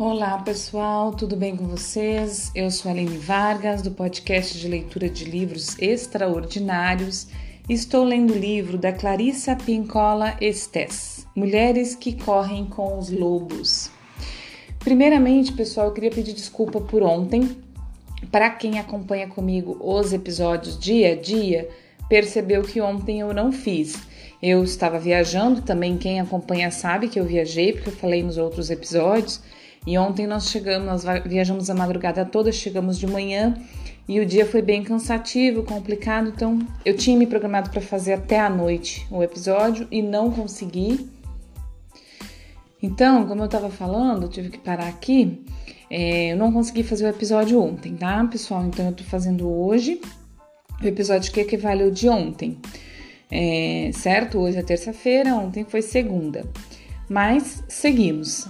[0.00, 2.52] Olá pessoal, tudo bem com vocês?
[2.54, 7.26] Eu sou Aline Vargas, do podcast de leitura de livros extraordinários.
[7.68, 13.90] Estou lendo o livro da Clarissa Pincola Estes, Mulheres que Correm com os Lobos.
[14.78, 17.58] Primeiramente, pessoal, eu queria pedir desculpa por ontem.
[18.30, 21.68] Para quem acompanha comigo os episódios dia a dia,
[22.08, 23.98] percebeu que ontem eu não fiz.
[24.40, 28.70] Eu estava viajando, também quem acompanha sabe que eu viajei, porque eu falei nos outros
[28.70, 29.42] episódios.
[29.88, 33.54] E ontem nós chegamos, nós viajamos a madrugada toda, chegamos de manhã
[34.06, 38.38] e o dia foi bem cansativo, complicado, então eu tinha me programado para fazer até
[38.38, 41.08] a noite o episódio e não consegui.
[42.82, 45.42] Então, como eu estava falando, eu tive que parar aqui.
[45.88, 48.66] É, eu não consegui fazer o episódio ontem, tá, pessoal?
[48.66, 50.02] Então eu tô fazendo hoje
[50.82, 52.58] o episódio que equivale ao de ontem.
[53.30, 54.38] É, certo?
[54.38, 56.44] Hoje é terça-feira, ontem foi segunda.
[57.08, 58.46] Mas seguimos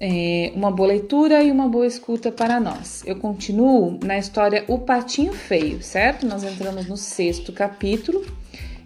[0.00, 3.02] é, uma boa leitura e uma boa escuta para nós.
[3.06, 6.26] Eu continuo na história O Patinho Feio, certo?
[6.26, 8.24] Nós entramos no sexto capítulo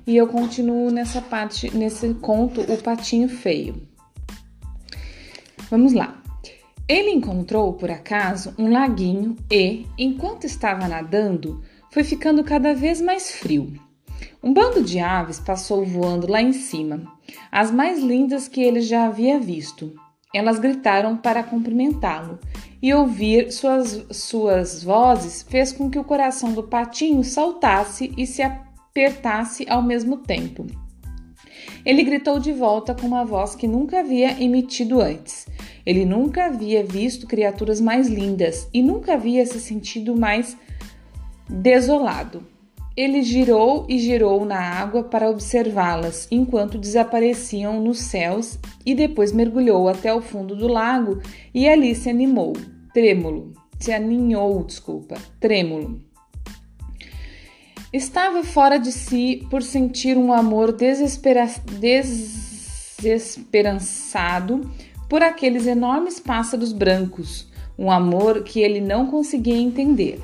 [0.06, 3.82] e eu continuo nessa parte, nesse conto O Patinho Feio.
[5.70, 6.22] Vamos lá.
[6.88, 13.32] Ele encontrou, por acaso, um laguinho e, enquanto estava nadando, foi ficando cada vez mais
[13.32, 13.72] frio.
[14.40, 17.02] Um bando de aves passou voando lá em cima,
[17.50, 19.92] as mais lindas que ele já havia visto.
[20.34, 22.38] Elas gritaram para cumprimentá-lo,
[22.82, 28.42] e ouvir suas, suas vozes fez com que o coração do patinho saltasse e se
[28.42, 30.66] apertasse ao mesmo tempo.
[31.84, 35.46] Ele gritou de volta com uma voz que nunca havia emitido antes.
[35.84, 40.56] Ele nunca havia visto criaturas mais lindas e nunca havia se sentido mais
[41.48, 42.55] desolado.
[42.96, 49.86] Ele girou e girou na água para observá-las enquanto desapareciam nos céus e depois mergulhou
[49.86, 51.20] até o fundo do lago
[51.52, 52.54] e ali se animou,
[52.94, 53.52] trêmulo.
[53.78, 56.00] Se aninhou, desculpa, trêmulo.
[57.92, 61.46] Estava fora de si por sentir um amor desespera
[61.78, 64.62] desesperançado
[65.06, 67.46] por aqueles enormes pássaros brancos,
[67.78, 70.18] um amor que ele não conseguia entender.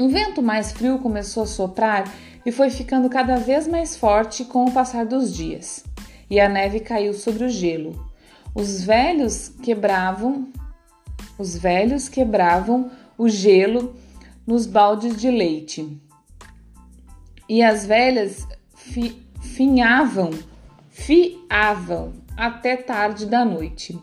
[0.00, 2.10] Um vento mais frio começou a soprar
[2.46, 5.84] e foi ficando cada vez mais forte com o passar dos dias.
[6.30, 8.10] E a neve caiu sobre o gelo.
[8.54, 10.48] Os velhos quebravam,
[11.36, 13.94] os velhos quebravam o gelo
[14.46, 16.00] nos baldes de leite.
[17.46, 20.30] E as velhas fi, finhavam,
[20.88, 23.98] fiavam até tarde da noite.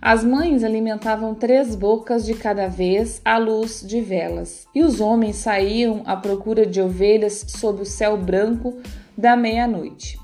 [0.00, 5.36] As mães alimentavam três bocas de cada vez à luz de velas, e os homens
[5.36, 8.78] saíam à procura de ovelhas sob o céu branco
[9.16, 10.16] da meia-noite.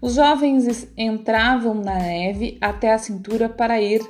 [0.00, 4.02] Os jovens entravam na neve até a cintura para ir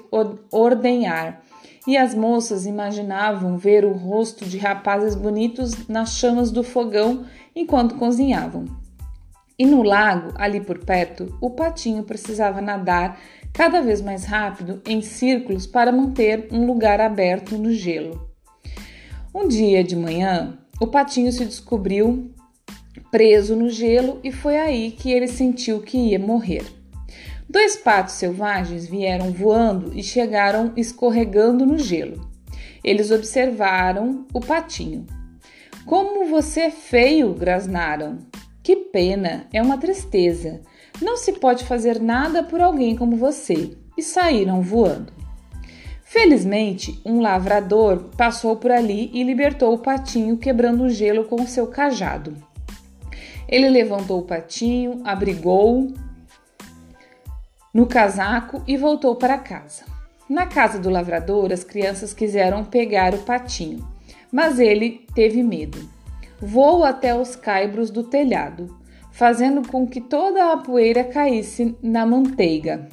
[0.51, 1.43] ordenhar,
[1.87, 7.97] e as moças imaginavam ver o rosto de rapazes bonitos nas chamas do fogão enquanto
[7.97, 8.65] cozinhavam.
[9.59, 13.19] E no lago, ali por perto, o patinho precisava nadar
[13.53, 18.31] cada vez mais rápido em círculos para manter um lugar aberto no gelo.
[19.35, 22.31] Um dia de manhã, o patinho se descobriu
[23.11, 26.65] preso no gelo e foi aí que ele sentiu que ia morrer.
[27.49, 32.31] Dois patos selvagens vieram voando e chegaram escorregando no gelo.
[32.83, 35.07] Eles observaram o patinho.
[35.85, 38.19] Como você é feio, grasnaram.
[38.63, 40.63] Que pena, é uma tristeza.
[41.03, 43.77] Não se pode fazer nada por alguém como você.
[43.99, 45.13] E saíram voando.
[46.05, 51.67] Felizmente, um lavrador passou por ali e libertou o patinho, quebrando o gelo com seu
[51.67, 52.37] cajado.
[53.49, 55.93] Ele levantou o patinho, abrigou
[57.75, 59.85] no casaco e voltou para casa.
[60.29, 63.87] Na casa do lavrador, as crianças quiseram pegar o patinho,
[64.31, 65.79] mas ele teve medo.
[66.41, 68.82] Voou até os caibros do telhado,
[69.13, 72.89] fazendo com que toda a poeira caísse na manteiga.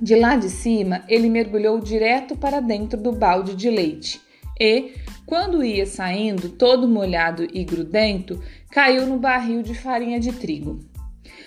[0.00, 4.20] De lá de cima, ele mergulhou direto para dentro do balde de leite
[4.58, 4.94] e,
[5.26, 8.40] quando ia saindo, todo molhado e grudento,
[8.70, 10.78] caiu no barril de farinha de trigo.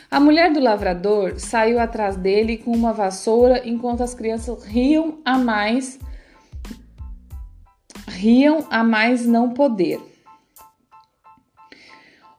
[0.10, 5.38] A mulher do lavrador saiu atrás dele com uma vassoura enquanto as crianças riam a
[5.38, 6.00] mais
[8.08, 10.00] riam a mais não poder.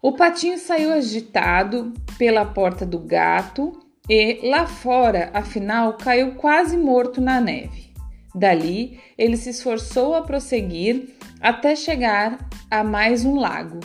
[0.06, 3.72] O patinho saiu agitado pela porta do gato
[4.08, 7.92] e, lá fora, afinal, caiu quase morto na neve.
[8.32, 11.08] Dali, ele se esforçou a prosseguir
[11.40, 12.38] até chegar
[12.70, 13.80] a mais um lago,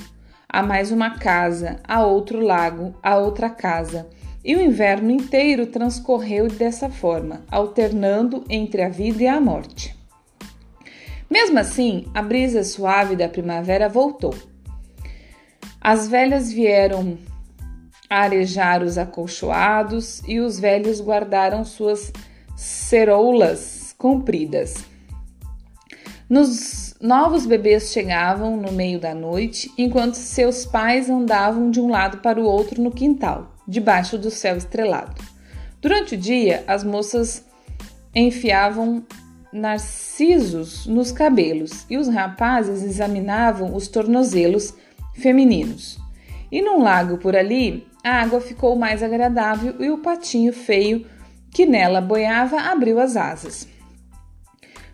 [0.47, 4.07] a mais uma casa, a outro lago, a outra casa.
[4.45, 9.95] e o inverno inteiro transcorreu dessa forma, alternando entre a vida e a morte.
[11.27, 14.50] Mesmo assim, a brisa suave da primavera voltou.
[15.83, 17.17] As velhas vieram
[18.07, 22.13] arejar os acolchoados e os velhos guardaram suas
[22.55, 24.85] ceroulas compridas.
[26.29, 32.19] Nos novos bebês chegavam no meio da noite, enquanto seus pais andavam de um lado
[32.19, 35.19] para o outro no quintal, debaixo do céu estrelado.
[35.81, 37.43] Durante o dia, as moças
[38.13, 39.03] enfiavam
[39.51, 44.75] narcisos nos cabelos e os rapazes examinavam os tornozelos
[45.13, 45.99] femininos.
[46.51, 51.05] E num lago por ali, a água ficou mais agradável e o patinho feio
[51.51, 53.67] que nela boiava abriu as asas.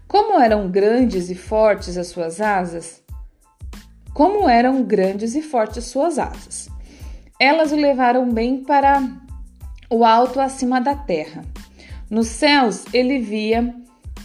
[0.08, 3.04] Como eram grandes e fortes as suas asas,
[4.14, 6.70] como eram grandes e fortes suas asas.
[7.40, 9.04] Elas o levaram bem para
[9.90, 11.44] o alto acima da terra.
[12.10, 13.76] Nos céus ele via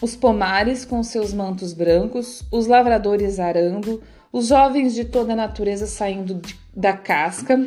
[0.00, 5.86] os pomares com seus mantos brancos, os lavradores arando, os jovens de toda a natureza
[5.86, 7.60] saindo de, da casca,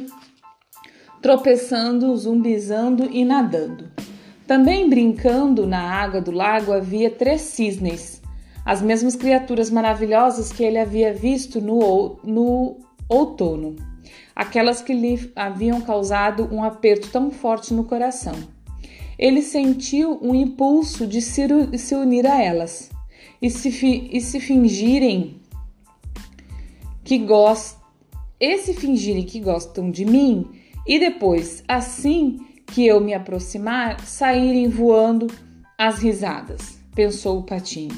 [1.21, 3.91] tropeçando, zumbizando e nadando.
[4.47, 8.21] Também brincando na água do lago havia três cisnes,
[8.65, 12.77] as mesmas criaturas maravilhosas que ele havia visto no, no
[13.07, 13.75] outono,
[14.35, 18.35] aquelas que lhe haviam causado um aperto tão forte no coração
[19.17, 22.89] ele sentiu um impulso de se unir a elas
[23.41, 23.69] e se,
[24.11, 25.41] e se fingirem
[27.05, 27.85] que gostam,
[28.39, 30.45] e se fingirem que gostam de mim,
[30.85, 35.27] e depois, assim que eu me aproximar, saírem voando
[35.77, 37.95] as risadas, pensou o patinho.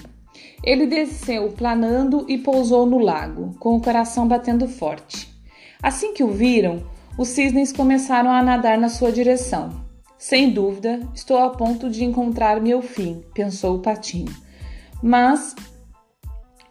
[0.63, 5.33] Ele desceu planando e pousou no lago, com o coração batendo forte.
[5.81, 6.83] Assim que o viram,
[7.18, 9.86] os cisnes começaram a nadar na sua direção.
[10.18, 14.33] Sem dúvida, estou a ponto de encontrar meu fim, pensou o patinho.
[15.01, 15.56] Mas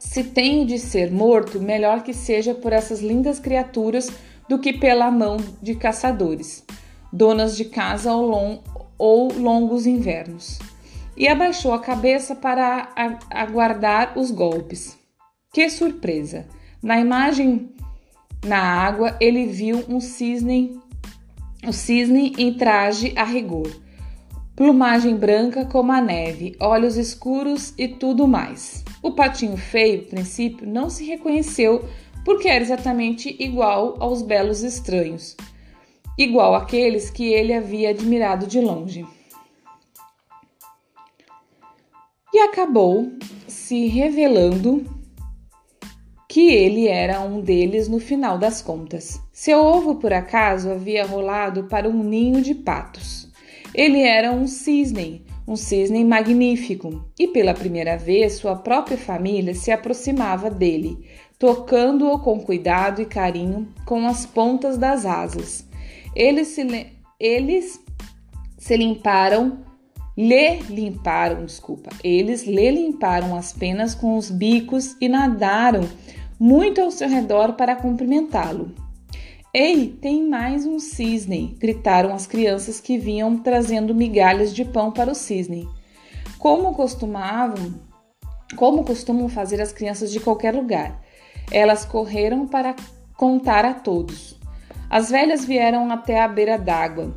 [0.08, 4.08] se tenho de ser morto, melhor que seja por essas lindas criaturas
[4.48, 6.64] do que pela mão de caçadores,
[7.12, 8.62] donas de casa ou, long,
[8.96, 10.58] ou longos invernos.
[11.16, 12.88] E abaixou a cabeça para
[13.30, 14.96] aguardar os golpes.
[15.52, 16.46] Que surpresa!
[16.82, 17.70] Na imagem
[18.44, 20.80] na água, ele viu um cisne
[21.66, 23.68] o cisne em traje a rigor,
[24.54, 28.85] plumagem branca como a neve, olhos escuros e tudo mais.
[29.06, 31.88] O patinho feio, a princípio, não se reconheceu
[32.24, 35.36] porque era exatamente igual aos belos estranhos,
[36.18, 39.06] igual àqueles que ele havia admirado de longe.
[42.34, 43.12] E acabou
[43.46, 44.84] se revelando
[46.28, 49.20] que ele era um deles no final das contas.
[49.32, 53.30] Seu ovo, por acaso, havia rolado para um ninho de patos.
[53.72, 59.70] Ele era um cisne, um cisne magnífico, e pela primeira vez sua própria família se
[59.70, 61.08] aproximava dele,
[61.38, 65.66] tocando-o com cuidado e carinho com as pontas das asas.
[66.14, 67.80] Eles se, eles
[68.58, 69.64] se limparam
[70.16, 75.86] lhe limparam, desculpa, eles lhe limparam as penas com os bicos e nadaram
[76.40, 78.85] muito ao seu redor para cumprimentá-lo.
[79.58, 81.56] Ei, tem mais um cisne!
[81.58, 85.66] gritaram as crianças que vinham trazendo migalhas de pão para o cisne.
[86.38, 87.74] Como costumavam,
[88.54, 91.00] como costumam fazer as crianças de qualquer lugar.
[91.50, 92.76] Elas correram para
[93.16, 94.38] contar a todos.
[94.90, 97.16] As velhas vieram até a beira d'água,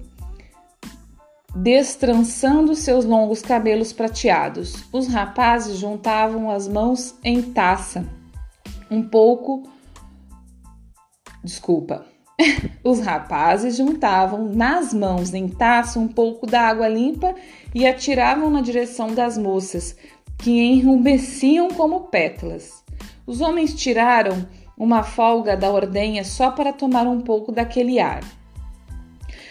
[1.54, 4.86] destrançando seus longos cabelos prateados.
[4.94, 8.08] Os rapazes juntavam as mãos em taça
[8.90, 9.70] um pouco.
[11.44, 12.06] Desculpa.
[12.84, 17.36] Os rapazes juntavam nas mãos em taça um pouco da água limpa
[17.76, 19.96] e atiravam na direção das moças,
[20.38, 22.84] que enrubesciam como pétalas.
[23.28, 28.24] Os homens tiraram uma folga da ordenha só para tomar um pouco daquele ar.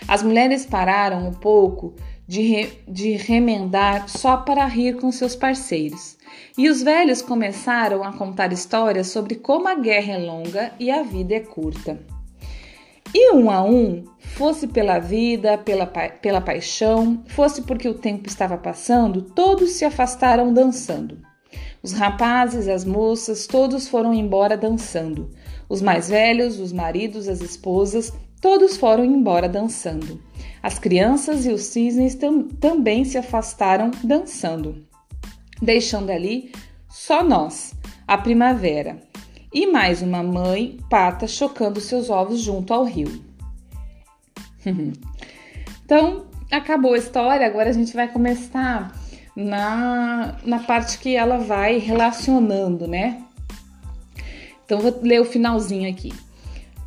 [0.09, 1.95] As mulheres pararam um pouco
[2.27, 6.17] de, re, de remendar só para rir com seus parceiros.
[6.57, 11.03] E os velhos começaram a contar histórias sobre como a guerra é longa e a
[11.03, 12.18] vida é curta.
[13.15, 18.57] E um a um, fosse pela vida, pela, pela paixão, fosse porque o tempo estava
[18.57, 21.19] passando, todos se afastaram dançando.
[21.83, 25.31] Os rapazes, as moças, todos foram embora dançando.
[25.69, 30.21] Os mais velhos, os maridos, as esposas, todos foram embora dançando.
[30.63, 34.89] As crianças e os cisnes tam também se afastaram dançando
[35.61, 36.53] deixando ali
[36.89, 37.75] só nós,
[38.07, 39.01] a primavera,
[39.53, 43.23] e mais uma mãe pata chocando seus ovos junto ao rio.
[45.85, 48.95] Então, acabou a história, agora a gente vai começar
[49.35, 53.25] na, na parte que ela vai relacionando, né?
[54.67, 56.13] Então, vou ler o finalzinho aqui.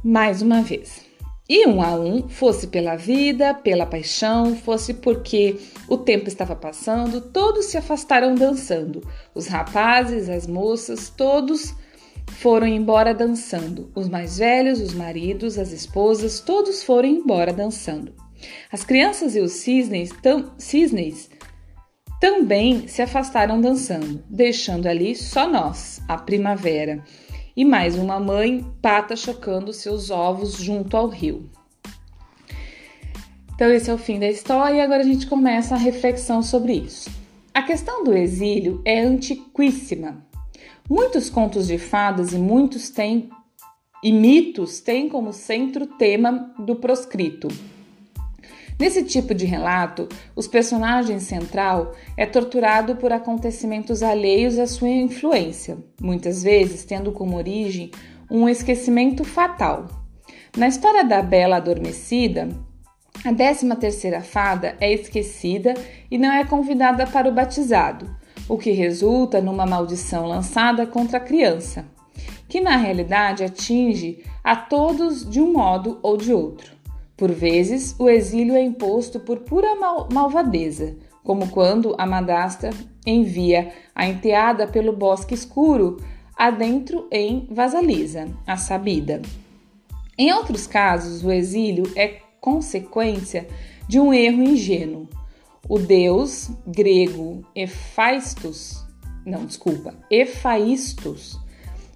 [0.04, 1.04] Mais uma vez.
[1.50, 7.20] E um a um, fosse pela vida, pela paixão, fosse porque o tempo estava passando,
[7.20, 9.02] todos se afastaram dançando.
[9.34, 11.74] Os rapazes, as moças, todos
[12.40, 13.92] foram embora dançando.
[13.96, 18.14] Os mais velhos, os maridos, as esposas, todos foram embora dançando.
[18.72, 21.30] As crianças e os cisnes, tam, cisnes
[22.20, 27.04] também se afastaram dançando, deixando ali só nós, a primavera
[27.56, 31.50] e mais uma mãe pata chocando seus ovos junto ao rio.
[33.54, 36.74] Então, esse é o fim da história e agora a gente começa a reflexão sobre
[36.74, 37.10] isso.
[37.54, 40.26] A questão do exílio é antiquíssima.
[40.94, 43.30] Muitos contos de fadas e muitos têm
[44.04, 47.48] e mitos têm como centro tema do proscrito,
[48.78, 55.78] Nesse tipo de relato, os personagem central é torturado por acontecimentos alheios à sua influência,
[56.02, 57.92] muitas vezes tendo como origem
[58.30, 59.86] um esquecimento fatal.
[60.58, 62.50] Na história da Bela Adormecida,
[63.24, 65.74] a 13 terceira fada é esquecida
[66.10, 68.10] e não é convidada para o batizado,
[68.48, 71.86] o que resulta numa maldição lançada contra a criança,
[72.48, 76.72] que na realidade atinge a todos de um modo ou de outro.
[77.16, 82.72] Por vezes, o exílio é imposto por pura mal malvadeza, como quando a madrasta
[83.06, 85.98] envia a enteada pelo bosque escuro
[86.36, 89.22] adentro em Vasalisa, a sabida.
[90.18, 93.48] Em outros casos, o exílio é consequência
[93.88, 95.08] de um erro ingênuo.
[95.70, 98.86] O deus grego Hephaistos,
[99.26, 101.40] não, desculpa, Hephaistos,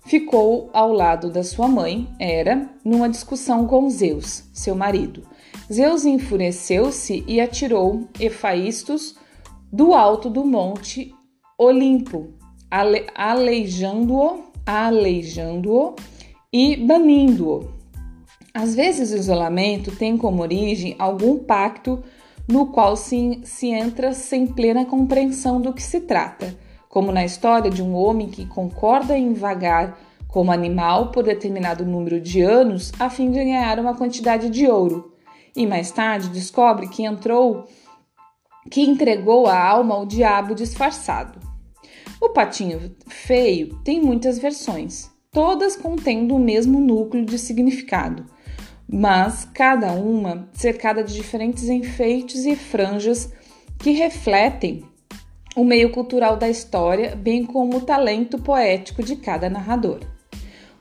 [0.06, 5.24] ficou ao lado da sua mãe, Hera, numa discussão com Zeus, seu marido.
[5.72, 9.16] Zeus enfureceu-se e atirou Efaístos
[9.72, 11.14] do alto do monte
[11.58, 12.34] Olimpo,
[12.70, 15.96] ale aleijando-o, aleijando-o
[16.54, 17.74] e banindo-o.
[18.54, 22.04] Às vezes, o isolamento tem como origem algum pacto
[22.48, 26.58] no qual se, se entra sem plena compreensão do que se trata
[26.96, 30.00] como na história de um homem que concorda em vagar
[30.30, 35.14] como animal por determinado número de anos a fim de ganhar uma quantidade de ouro,
[35.54, 37.66] e mais tarde descobre que entrou
[38.72, 41.38] que entregou a alma ao diabo disfarçado.
[42.22, 48.26] O patinho feio tem muitas versões, todas contendo o mesmo núcleo de significado,
[48.88, 53.32] mas cada uma cercada de diferentes enfeites e franjas
[53.80, 54.86] que refletem
[55.56, 60.02] o meio cultural da história, bem como o talento poético de cada narrador.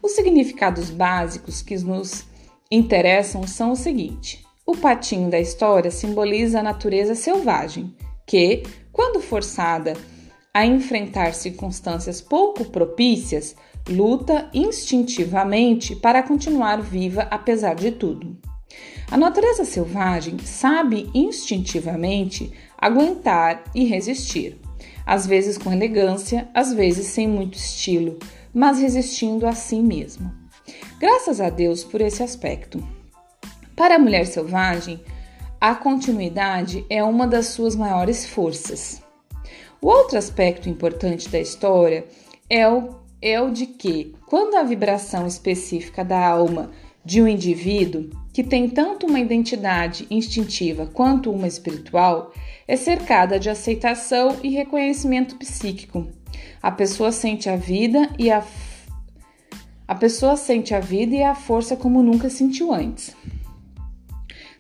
[0.03, 2.27] Os significados básicos que nos
[2.71, 7.95] interessam são o seguinte: o patinho da história simboliza a natureza selvagem,
[8.27, 9.95] que, quando forçada
[10.53, 13.57] a enfrentar circunstâncias pouco propícias,
[13.89, 18.37] luta instintivamente para continuar viva apesar de tudo.
[19.11, 24.59] A natureza selvagem sabe instintivamente aguentar e resistir
[25.07, 28.19] às vezes com elegância, às vezes sem muito estilo,
[28.53, 30.33] mas resistindo a si mesmo.
[30.99, 32.83] Graças a Deus por esse aspecto.
[33.77, 35.01] Para a mulher selvagem,
[35.61, 39.03] a continuidade é uma das suas maiores forças.
[39.81, 42.07] O outro aspecto importante da história
[42.49, 46.71] é o, é o de que, quando a vibração específica da alma
[47.03, 52.35] de um indivíduo, que tem tanto uma identidade instintiva quanto uma espiritual,
[52.69, 56.07] é cercada de aceitação e reconhecimento psíquico.
[56.63, 58.45] A pessoa sente a vida e a
[59.87, 63.15] a pessoa sente a vida e a força como nunca sentiu antes.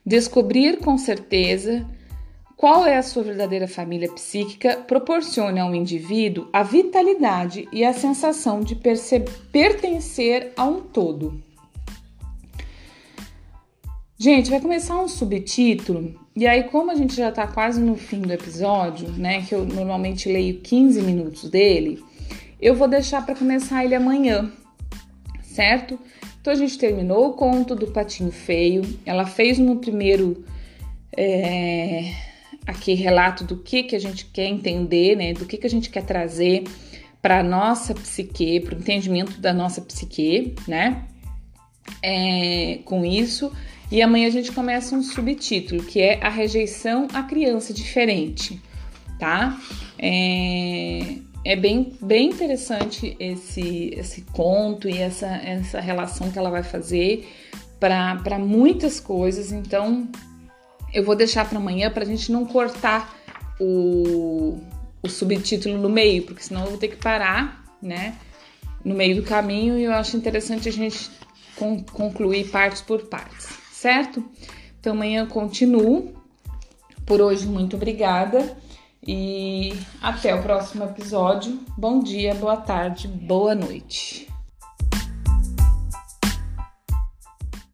[0.05, 1.87] Descobrir com certeza
[2.65, 8.63] qual é a sua verdadeira família psíquica proporciona ao indivíduo a vitalidade e a sensação
[8.63, 8.75] de
[9.53, 11.43] pertencer a um todo.
[14.17, 18.23] Gente, vai começar um subtítulo, e aí, como a gente já tá quase no fim
[18.23, 22.03] do episódio, né, que eu normalmente leio 15 minutos dele,
[22.59, 24.51] eu vou deixar para começar ele amanhã,
[25.43, 25.99] certo?
[26.41, 30.43] Então a gente terminou o conto do Patinho Feio, ela fez no primeiro
[31.15, 32.33] é,
[32.67, 35.91] aqui relato do que, que a gente quer entender, né, do que, que a gente
[35.91, 36.65] quer trazer
[37.21, 41.07] para nossa psique, para o entendimento da nossa psique, né?
[42.03, 43.51] É, com isso.
[43.91, 48.61] E amanhã a gente começa um subtítulo que é a rejeição à criança diferente,
[49.19, 49.59] tá?
[49.99, 56.63] É, é bem, bem interessante esse, esse conto e essa, essa relação que ela vai
[56.63, 57.27] fazer
[57.79, 59.53] para muitas coisas.
[59.53, 60.09] Então,
[60.95, 63.15] Eu vou deixar para amanhã para a gente não cortar
[63.61, 64.61] o,
[65.03, 68.17] o subtítulo no meio, porque senão eu vou ter que parar, né?
[68.85, 71.11] No meio do caminho e eu acho interessante a gente
[71.93, 74.25] concluir partes por partes, certo?
[74.81, 76.15] Então amanhã eu continuo.
[77.05, 78.57] Por hoje, muito obrigada
[79.07, 81.61] e até o próximo episódio.
[81.77, 84.34] Bom dia, boa tarde, boa noite.